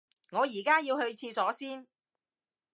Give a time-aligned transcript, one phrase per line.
[0.31, 1.85] 我而家要去廁所先